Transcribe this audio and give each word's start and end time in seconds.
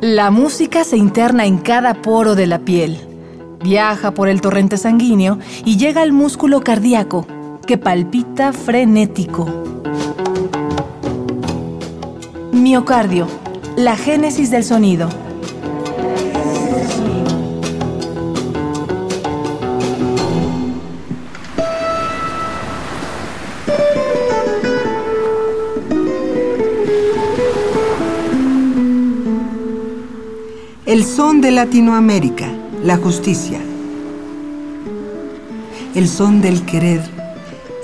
La 0.00 0.30
música 0.30 0.84
se 0.84 0.96
interna 0.96 1.46
en 1.46 1.58
cada 1.58 1.94
poro 1.94 2.34
de 2.34 2.46
la 2.46 2.58
piel, 2.60 2.98
viaja 3.62 4.12
por 4.12 4.28
el 4.28 4.40
torrente 4.40 4.76
sanguíneo 4.76 5.38
y 5.64 5.76
llega 5.76 6.02
al 6.02 6.12
músculo 6.12 6.60
cardíaco, 6.60 7.26
que 7.66 7.78
palpita 7.78 8.52
frenético. 8.52 9.46
Miocardio, 12.52 13.26
la 13.76 13.96
génesis 13.96 14.50
del 14.50 14.64
sonido. 14.64 15.08
El 30.96 31.04
son 31.04 31.42
de 31.42 31.50
Latinoamérica, 31.50 32.48
la 32.82 32.96
justicia. 32.96 33.60
El 35.94 36.08
son 36.08 36.40
del 36.40 36.64
querer, 36.64 37.02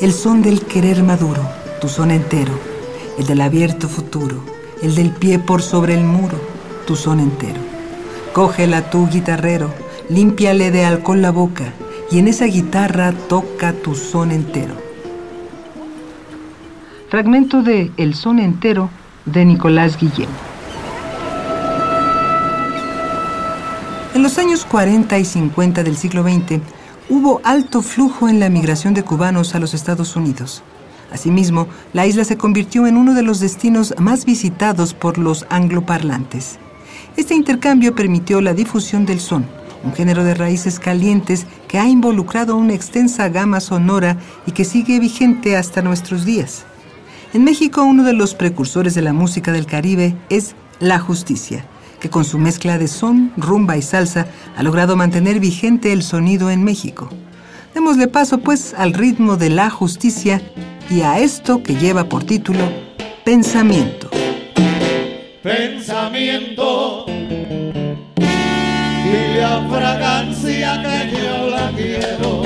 el 0.01 0.15
son 0.15 0.41
del 0.41 0.63
querer 0.63 1.03
maduro, 1.03 1.43
tu 1.79 1.89
son 1.89 2.11
entero, 2.11 2.55
el 3.19 3.27
del 3.27 3.43
abierto 3.43 3.87
futuro, 3.87 4.43
el 4.81 4.95
del 4.95 5.11
pie 5.11 5.39
por 5.39 5.61
sobre 5.61 5.93
el 5.93 6.05
muro, 6.05 6.39
tu 6.87 6.97
son 6.97 7.21
entero. 7.21 7.61
Cógela 8.33 8.89
tú, 8.89 9.07
guitarrero, 9.13 9.75
límpiale 10.09 10.71
de 10.71 10.87
alcohol 10.87 11.21
la 11.21 11.33
boca, 11.33 11.75
y 12.11 12.19
en 12.19 12.29
esa 12.29 12.47
guitarra 12.47 13.13
toca 13.29 13.75
tu 13.75 13.95
son 13.95 14.31
entero. 14.31 14.75
Fragmento 17.11 17.63
de 17.63 17.91
El 17.99 18.15
son 18.15 18.39
entero 18.39 18.89
de 19.27 19.45
Nicolás 19.45 19.99
Guillén. 20.01 20.31
En 24.15 24.23
los 24.23 24.37
años 24.37 24.67
40 24.67 25.19
y 25.19 25.25
50 25.25 25.83
del 25.83 25.97
siglo 25.97 26.23
XX 26.23 26.61
hubo 27.09 27.41
alto 27.45 27.81
flujo 27.81 28.29
en 28.29 28.41
la 28.41 28.51
migración 28.51 28.93
de 28.93 29.05
cubanos 29.05 29.55
a 29.55 29.59
los 29.59 29.73
Estados 29.73 30.17
Unidos. 30.17 30.63
Asimismo, 31.11 31.67
la 31.95 32.07
isla 32.07 32.25
se 32.25 32.37
convirtió 32.37 32.87
en 32.87 32.99
uno 32.99 33.15
de 33.15 33.23
los 33.23 33.41
destinos 33.41 33.95
más 33.99 34.27
visitados 34.27 34.93
por 34.93 35.17
los 35.17 35.47
angloparlantes. 35.49 36.59
Este 37.17 37.35
intercambio 37.35 37.95
permitió 37.95 38.43
la 38.43 38.53
difusión 38.53 39.07
del 39.07 39.19
son, 39.19 39.47
un 39.83 39.95
género 39.95 40.25
de 40.25 40.35
raíces 40.35 40.79
calientes 40.79 41.47
que 41.67 41.79
ha 41.79 41.89
involucrado 41.89 42.57
una 42.57 42.75
extensa 42.75 43.31
gama 43.31 43.61
sonora 43.61 44.19
y 44.47 44.53
que 44.53 44.67
sigue 44.67 45.01
vigente 45.01 45.57
hasta 45.57 45.81
nuestros 45.81 46.27
días. 46.27 46.67
En 47.33 47.45
México, 47.45 47.83
uno 47.83 48.05
de 48.05 48.13
los 48.13 48.35
precursores 48.35 48.95
de 48.95 49.01
la 49.01 49.15
música 49.15 49.53
del 49.53 49.65
Caribe 49.65 50.15
es 50.29 50.55
La 50.81 50.99
Justicia 50.99 51.65
que 52.03 52.11
con 52.11 52.25
su 52.25 52.37
mezcla 52.37 52.79
de 52.79 52.89
son, 52.89 53.33
rumba 53.37 53.77
y 53.77 53.83
salsa 53.83 54.27
ha 54.57 54.65
logrado 54.65 54.97
mantener 54.97 55.39
vigente 55.39 55.93
el 55.93 56.03
sonido 56.03 56.51
en 56.51 56.65
México. 56.65 57.09
Démosle 57.75 58.09
paso 58.09 58.39
pues 58.39 58.75
al 58.77 58.93
ritmo 58.93 59.37
de 59.37 59.51
la 59.51 59.71
justicia 59.71 60.43
y 60.91 61.03
a 61.03 61.21
esto 61.21 61.63
que 61.63 61.77
lleva 61.77 62.09
por 62.09 62.25
título 62.25 62.59
Pensamiento. 63.25 64.11
Pensamiento 65.45 67.07
y 68.17 69.39
la 69.39 69.65
fragancia 69.71 70.83
que 70.83 71.17
yo 71.17 71.51
la 71.51 71.71
quiero, 71.71 72.43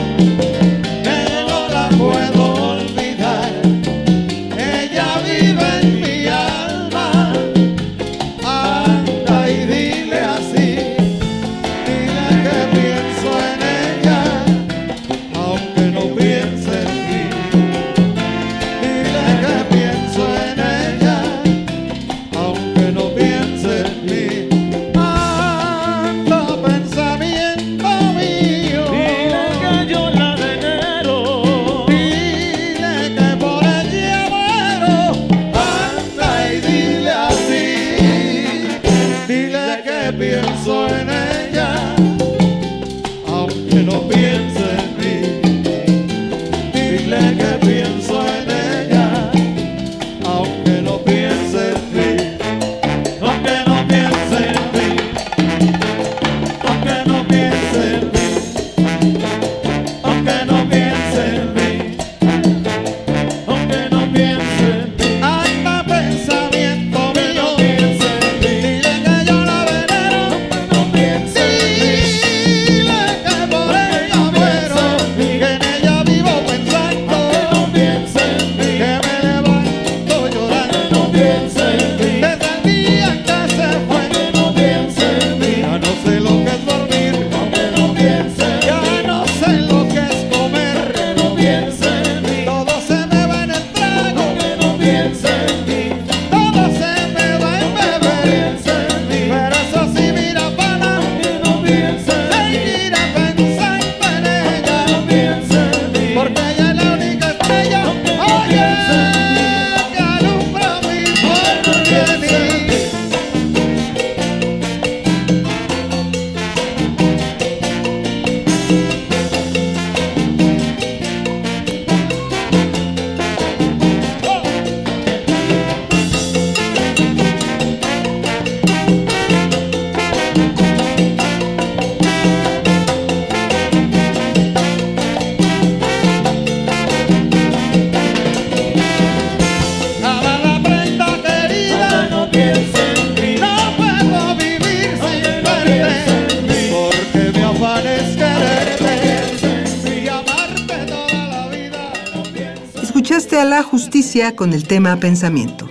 justicia 153.62 154.37
con 154.37 154.53
el 154.53 154.67
tema 154.67 154.97
pensamiento. 154.97 155.69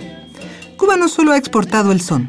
Cuba 0.76 0.96
no 0.96 1.08
solo 1.08 1.32
ha 1.32 1.38
exportado 1.38 1.92
el 1.92 2.00
son, 2.00 2.28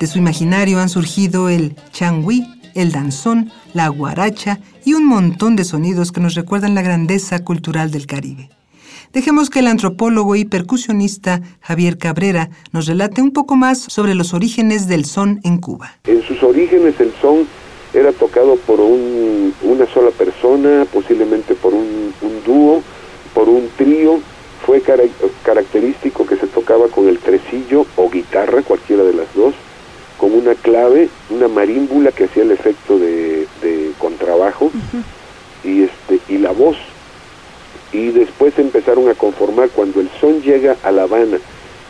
de 0.00 0.06
su 0.06 0.18
imaginario 0.18 0.80
han 0.80 0.88
surgido 0.88 1.48
el 1.48 1.76
changüí, 1.92 2.44
el 2.74 2.90
danzón, 2.90 3.52
la 3.72 3.88
guaracha 3.88 4.58
y 4.84 4.94
un 4.94 5.06
montón 5.06 5.56
de 5.56 5.64
sonidos 5.64 6.10
que 6.10 6.20
nos 6.20 6.34
recuerdan 6.34 6.74
la 6.74 6.82
grandeza 6.82 7.44
cultural 7.44 7.90
del 7.90 8.06
Caribe. 8.06 8.50
Dejemos 9.12 9.48
que 9.48 9.60
el 9.60 9.68
antropólogo 9.68 10.34
y 10.34 10.44
percusionista 10.44 11.40
Javier 11.60 11.98
Cabrera 11.98 12.50
nos 12.72 12.86
relate 12.86 13.22
un 13.22 13.30
poco 13.30 13.54
más 13.54 13.78
sobre 13.78 14.14
los 14.16 14.34
orígenes 14.34 14.88
del 14.88 15.04
son 15.04 15.40
en 15.44 15.58
Cuba. 15.58 15.92
En 16.04 16.22
sus 16.22 16.42
orígenes 16.42 16.98
el 16.98 17.12
son 17.22 17.46
era 17.92 18.12
tocado 18.12 18.56
por 18.56 18.80
una 18.80 19.86
sola 19.94 20.10
persona, 20.10 20.84
posiblemente 20.92 21.54
por 21.54 21.72
un 21.72 22.12
dúo, 22.44 22.82
por 23.32 23.48
un 23.48 23.68
trío 23.76 24.20
fue 24.64 24.82
característico 25.42 26.26
que 26.26 26.36
se 26.36 26.46
tocaba 26.46 26.88
con 26.88 27.08
el 27.08 27.18
tresillo 27.18 27.86
o 27.96 28.08
guitarra, 28.08 28.62
cualquiera 28.62 29.04
de 29.04 29.12
las 29.12 29.32
dos, 29.34 29.54
con 30.18 30.32
una 30.32 30.54
clave, 30.54 31.10
una 31.28 31.48
marímbula 31.48 32.12
que 32.12 32.24
hacía 32.24 32.44
el 32.44 32.50
efecto 32.50 32.98
de, 32.98 33.46
contrabajo 33.98 34.70
y 35.62 35.82
este 35.82 36.20
y 36.28 36.38
la 36.38 36.52
voz. 36.52 36.76
Y 37.92 38.08
después 38.08 38.58
empezaron 38.58 39.08
a 39.08 39.14
conformar 39.14 39.70
cuando 39.70 40.00
el 40.00 40.10
son 40.20 40.42
llega 40.42 40.76
a 40.82 40.90
La 40.90 41.04
Habana 41.04 41.38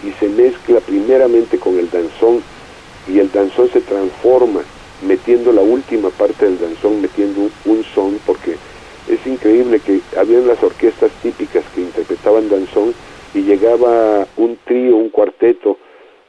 y 0.04 0.12
se 0.20 0.28
mezcla 0.28 0.80
primeramente 0.80 1.58
con 1.58 1.78
el 1.78 1.90
danzón 1.90 2.42
y 3.08 3.18
el 3.18 3.30
danzón 3.32 3.70
se 3.72 3.80
transforma 3.80 4.60
metiendo 5.02 5.52
la 5.52 5.62
última 5.62 6.10
parte 6.10 6.44
del 6.44 6.58
danzón, 6.58 7.00
metiendo 7.00 7.48
un 7.64 7.84
son 7.94 8.18
porque 8.26 8.56
es 9.08 9.26
increíble 9.26 9.80
que 9.80 10.00
habían 10.18 10.46
las 10.46 10.62
orquestas 10.62 11.10
típicas 11.22 11.64
que 11.74 11.82
interpretaban 11.82 12.48
danzón 12.48 12.94
y 13.34 13.42
llegaba 13.42 14.26
un 14.36 14.56
trío, 14.64 14.96
un 14.96 15.10
cuarteto 15.10 15.78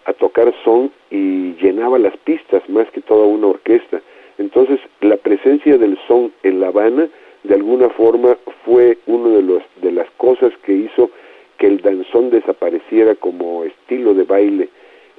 a 0.05 0.13
tocar 0.13 0.53
son 0.63 0.91
y 1.09 1.53
llenaba 1.55 1.97
las 1.97 2.15
pistas 2.17 2.67
más 2.69 2.89
que 2.91 3.01
toda 3.01 3.25
una 3.25 3.47
orquesta. 3.47 4.01
Entonces 4.37 4.79
la 5.01 5.17
presencia 5.17 5.77
del 5.77 5.97
son 6.07 6.31
en 6.43 6.59
La 6.59 6.67
Habana 6.67 7.07
de 7.43 7.53
alguna 7.53 7.89
forma 7.89 8.37
fue 8.65 8.97
una 9.05 9.29
de, 9.29 9.41
los, 9.41 9.63
de 9.81 9.91
las 9.91 10.09
cosas 10.17 10.51
que 10.63 10.73
hizo 10.73 11.11
que 11.57 11.67
el 11.67 11.81
danzón 11.81 12.31
desapareciera 12.31 13.15
como 13.15 13.63
estilo 13.63 14.13
de 14.13 14.23
baile 14.23 14.69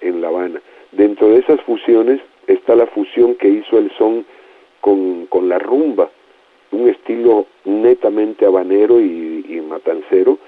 en 0.01 0.21
La 0.21 0.29
Habana. 0.29 0.61
Dentro 0.93 1.29
de 1.29 1.39
esas 1.39 1.61
fusiones 1.63 2.21
está 2.47 2.75
la 2.75 2.87
fusión 2.87 3.35
que 3.37 3.49
hizo 3.49 3.79
el 3.79 3.91
son 3.97 4.27
con, 4.81 5.27
con 5.27 5.49
la 5.49 5.59
rumba, 5.59 6.11
un 6.73 6.89
estilo 6.89 7.47
netamente 7.65 8.47
habanero 8.47 9.01
y, 9.01 9.63
matancero, 9.69 10.39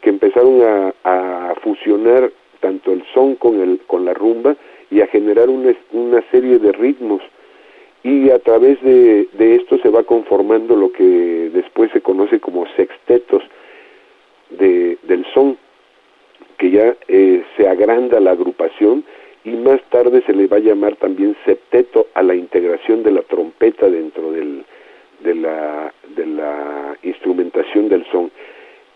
que 0.00 0.10
empezaron 0.10 0.60
a, 1.04 1.54
fusionar 1.62 2.30
tanto 2.60 2.92
el 2.92 3.04
son 3.14 3.36
con, 3.36 3.60
el, 3.60 3.80
con 3.86 4.04
la 4.04 4.12
rumba 4.12 4.56
y 4.90 5.00
a 5.00 5.06
generar 5.06 5.48
una, 5.48 5.74
una 5.92 6.22
serie 6.30 6.58
de 6.58 6.72
ritmos. 6.72 7.22
Y 8.02 8.30
a 8.30 8.38
través 8.38 8.82
de, 8.82 9.28
esto 9.38 9.78
se 9.78 9.88
va 9.88 10.02
conformando 10.02 10.76
lo 10.76 10.92
que 10.92 11.50
después 11.54 11.90
se 11.92 12.02
conoce 12.02 12.38
como 12.40 12.66
sextetos 12.76 13.42
de, 14.50 14.98
del 15.04 15.24
son, 15.32 15.56
que 16.58 16.70
ya 16.70 16.94
eh, 17.08 17.42
se 17.56 17.68
agranda 17.68 18.20
la 18.20 18.32
agrupación 18.32 19.04
y 19.44 19.50
más 19.50 19.80
tarde 19.90 20.22
se 20.26 20.34
le 20.34 20.46
va 20.46 20.56
a 20.58 20.60
llamar 20.60 20.96
también 20.96 21.36
septeto 21.44 22.08
a 22.14 22.22
la 22.22 22.34
integración 22.34 23.02
de 23.02 23.12
la 23.12 23.22
trompeta 23.22 23.88
dentro 23.88 24.32
del, 24.32 24.64
de 25.24 25.34
la, 25.34 25.92
de 26.14 26.26
la 26.26 26.96
instrumentación 27.02 27.88
del 27.88 28.04
son. 28.12 28.30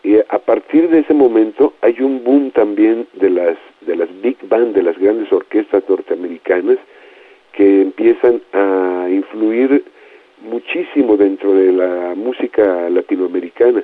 Y 0.05 0.17
a 0.17 0.39
partir 0.39 0.89
de 0.89 1.01
ese 1.01 1.15
momento 1.15 1.73
hay 1.81 1.97
un 2.01 2.23
boom 2.23 2.53
también 2.53 3.09
de 3.15 3.31
las, 3.31 3.57
de 3.81 3.97
las 3.97 4.09
big 4.23 4.37
band, 4.49 4.75
de 4.75 4.83
las 4.83 4.97
grandes 4.97 5.33
orquestas 5.33 5.83
norteamericanas, 5.89 6.79
que 7.53 7.83
empiezan 7.83 8.41
a 8.53 9.09
influir 9.11 9.85
muchísimo 10.43 11.17
dentro 11.17 11.53
de 11.55 11.73
la 11.73 12.15
música 12.15 12.89
latinoamericana. 12.91 13.83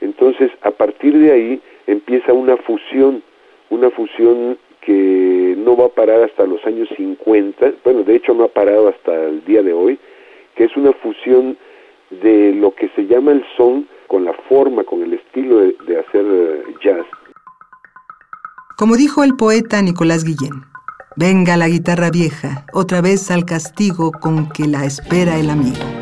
Entonces, 0.00 0.52
a 0.62 0.70
partir 0.70 1.18
de 1.18 1.32
ahí 1.32 1.60
empieza 1.88 2.32
una 2.32 2.56
fusión, 2.58 3.22
una 3.70 3.90
fusión 3.90 4.58
que 4.82 5.54
no 5.58 5.76
va 5.76 5.86
a 5.86 5.96
parar 6.00 6.22
hasta 6.22 6.46
los 6.46 6.64
años 6.64 6.88
50, 6.96 7.72
bueno, 7.82 8.04
de 8.04 8.14
hecho 8.14 8.34
no 8.34 8.44
ha 8.44 8.48
parado 8.48 8.88
hasta 8.88 9.12
el 9.24 9.44
día 9.44 9.62
de 9.62 9.72
hoy, 9.72 9.98
que 10.54 10.64
es 10.64 10.76
una 10.76 10.92
fusión 10.92 11.56
de 12.10 12.52
lo 12.54 12.74
que 12.74 12.88
se 12.94 13.06
llama 13.06 13.32
el 13.32 13.44
son 13.56 13.88
con 14.08 14.24
la 14.24 14.32
forma, 14.48 14.84
con 14.84 15.02
el 15.02 15.14
estilo 15.14 15.58
de, 15.58 15.98
hacer 15.98 16.24
eh, 16.24 16.62
jazz. 16.82 17.06
Como 18.76 18.96
dijo 18.96 19.24
el 19.24 19.36
poeta 19.36 19.80
Nicolás 19.82 20.24
Guillén, 20.24 20.62
venga 21.16 21.56
la 21.56 21.68
guitarra 21.68 22.10
vieja, 22.10 22.66
otra 22.72 23.00
vez 23.00 23.30
al 23.30 23.44
castigo 23.44 24.12
con 24.12 24.48
que 24.50 24.66
la 24.66 24.84
espera 24.84 25.38
el 25.38 25.50
amigo. 25.50 25.95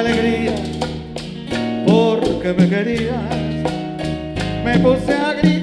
Alegría 0.00 0.54
porque 1.86 2.52
me 2.52 2.68
querías. 2.68 3.22
Me 4.64 4.78
puse 4.78 5.12
a 5.14 5.32
gritar, 5.34 5.57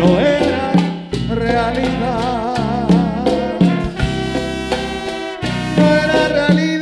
no 0.00 0.18
era 0.18 0.72
realidad. 1.34 2.88
No 5.76 5.84
era 5.84 6.28
realidad. 6.28 6.80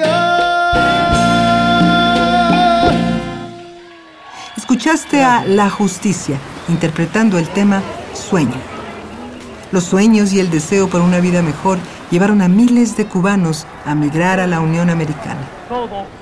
Escuchaste 4.57 5.25
a 5.25 5.45
La 5.45 5.69
Justicia 5.69 6.39
interpretando 6.69 7.39
el 7.39 7.49
tema 7.49 7.83
Sueño. 8.15 8.55
Los 9.73 9.85
sueños 9.85 10.33
y 10.33 10.41
el 10.41 10.51
deseo 10.51 10.89
por 10.89 11.01
una 11.01 11.21
vida 11.21 11.43
mejor 11.43 11.79
llevaron 12.11 12.41
a 12.41 12.49
miles 12.49 12.97
de 12.97 13.07
cubanos 13.07 13.67
a 13.85 13.95
migrar 13.95 14.41
a 14.41 14.47
la 14.47 14.61
Unión 14.61 14.91
Americana. 14.91 15.41
todo 15.69 16.18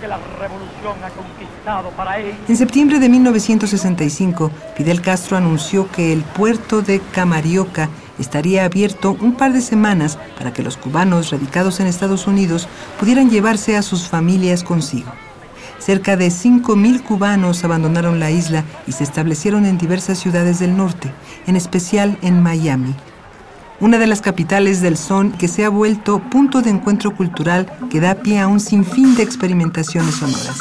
que 0.00 0.08
la 0.08 0.18
revolución 0.38 0.96
ha 1.04 1.10
conquistado 1.10 1.90
para. 1.90 2.18
En 2.18 2.56
septiembre 2.56 2.98
de 2.98 3.08
1965, 3.08 4.50
Fidel 4.76 5.00
Castro 5.02 5.36
anunció 5.36 5.90
que 5.90 6.12
el 6.12 6.22
puerto 6.22 6.82
de 6.82 7.00
Camarioca 7.12 7.88
estaría 8.18 8.64
abierto 8.64 9.16
un 9.20 9.34
par 9.34 9.52
de 9.52 9.60
semanas 9.60 10.18
para 10.38 10.52
que 10.52 10.62
los 10.62 10.76
cubanos 10.76 11.30
radicados 11.30 11.80
en 11.80 11.86
Estados 11.86 12.26
Unidos 12.26 12.68
pudieran 12.98 13.30
llevarse 13.30 13.76
a 13.76 13.82
sus 13.82 14.08
familias 14.08 14.62
consigo. 14.62 15.12
Cerca 15.78 16.16
de 16.16 16.28
5.000 16.28 17.02
cubanos 17.02 17.62
abandonaron 17.62 18.18
la 18.18 18.30
isla 18.30 18.64
y 18.86 18.92
se 18.92 19.04
establecieron 19.04 19.66
en 19.66 19.78
diversas 19.78 20.18
ciudades 20.18 20.58
del 20.58 20.76
norte, 20.76 21.12
en 21.46 21.54
especial 21.54 22.18
en 22.22 22.42
Miami, 22.42 22.94
una 23.80 23.98
de 23.98 24.06
las 24.06 24.22
capitales 24.22 24.80
del 24.80 24.96
son 24.96 25.32
que 25.32 25.48
se 25.48 25.64
ha 25.64 25.68
vuelto 25.68 26.18
punto 26.18 26.62
de 26.62 26.70
encuentro 26.70 27.14
cultural 27.14 27.66
que 27.90 28.00
da 28.00 28.14
pie 28.14 28.40
a 28.40 28.48
un 28.48 28.60
sinfín 28.60 29.14
de 29.16 29.22
experimentaciones 29.22 30.14
sonoras. 30.14 30.60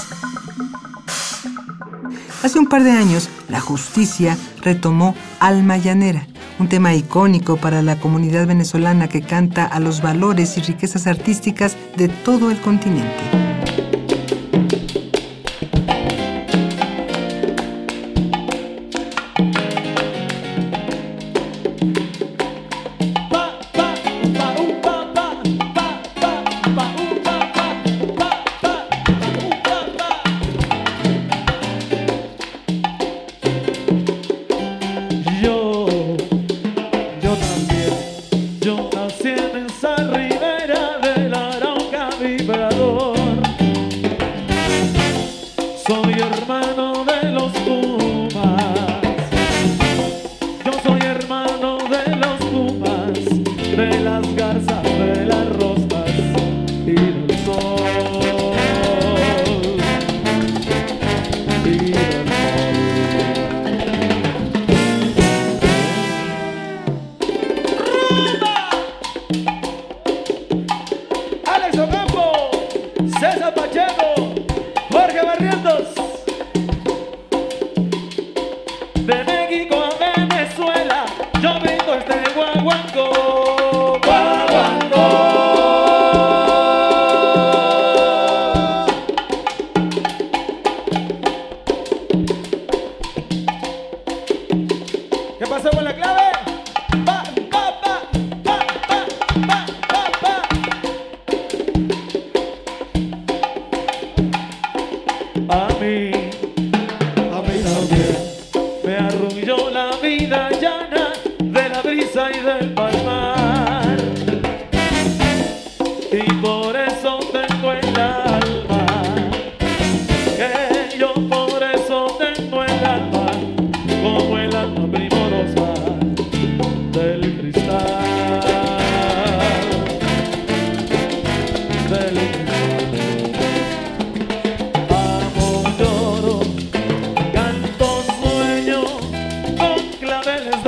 Hace 2.44 2.60
un 2.60 2.68
par 2.68 2.84
de 2.84 2.92
años, 2.92 3.30
la 3.50 3.60
justicia 3.60 4.38
retomó 4.62 5.16
Alma 5.40 5.78
Llanera, 5.78 6.28
un 6.60 6.68
tema 6.70 6.94
icónico 6.94 7.58
para 7.58 7.82
la 7.82 8.00
comunidad 8.00 8.46
venezolana 8.46 9.08
que 9.08 9.22
canta 9.22 9.66
a 9.66 9.80
los 9.80 10.02
valores 10.02 10.58
y 10.58 10.62
riquezas 10.62 11.08
artísticas 11.08 11.76
de 11.98 12.08
todo 12.08 12.52
el 12.52 12.60
continente. 12.60 13.55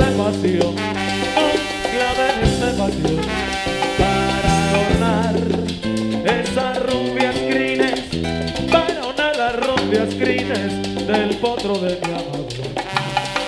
Claveles 0.08 0.40
de 0.42 0.48
pasión, 0.48 0.74
con 1.34 1.52
claveles 1.92 2.60
de 2.60 2.70
pasión 2.72 3.20
para 3.98 4.52
adornar 4.68 5.34
esas 6.24 6.74
rubias 6.86 7.34
crines, 7.36 8.00
para 8.70 9.00
adornar 9.00 9.36
las 9.36 9.56
rubias 9.56 10.14
crines 10.14 11.06
del 11.06 11.36
potro 11.36 11.78
de 11.78 11.98
mi 12.02 12.12
amor. 12.12 12.46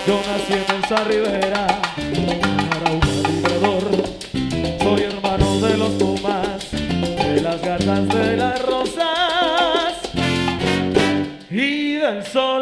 Yo 0.07 0.21
nací 0.27 0.53
en 0.53 0.83
esa 0.83 1.03
ribera, 1.03 1.67
para 2.69 2.91
un 2.91 3.01
vibrador, 3.23 3.83
soy 4.81 5.01
hermano 5.03 5.59
de 5.59 5.77
los 5.77 5.89
pumas, 5.91 6.71
de 6.71 7.41
las 7.41 7.61
gatas 7.61 8.07
de 8.07 8.37
las 8.37 8.61
rosas 8.61 9.93
y 11.49 11.93
del 11.95 12.25
sol. 12.25 12.60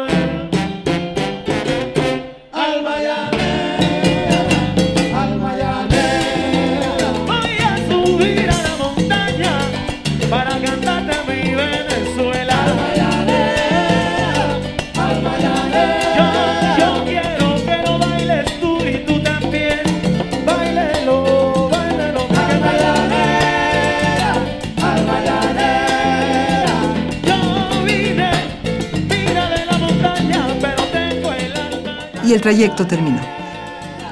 Y 32.30 32.32
el 32.32 32.42
trayecto 32.42 32.86
terminó. 32.86 33.20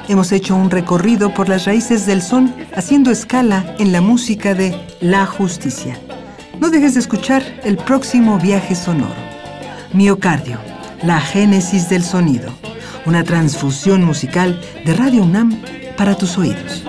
Hemos 0.09 0.33
hecho 0.33 0.53
un 0.53 0.69
recorrido 0.69 1.33
por 1.33 1.47
las 1.47 1.63
raíces 1.63 2.05
del 2.05 2.21
son, 2.21 2.53
haciendo 2.75 3.11
escala 3.11 3.77
en 3.79 3.93
la 3.93 4.01
música 4.01 4.53
de 4.53 4.77
La 4.99 5.25
Justicia. 5.25 5.97
No 6.59 6.69
dejes 6.69 6.95
de 6.95 6.99
escuchar 6.99 7.41
el 7.63 7.77
próximo 7.77 8.37
viaje 8.37 8.75
sonoro. 8.75 9.15
Miocardio, 9.93 10.57
la 11.01 11.21
génesis 11.21 11.87
del 11.87 12.03
sonido. 12.03 12.51
Una 13.05 13.23
transfusión 13.23 14.03
musical 14.03 14.59
de 14.83 14.95
Radio 14.95 15.23
UNAM 15.23 15.57
para 15.95 16.15
tus 16.15 16.37
oídos. 16.37 16.83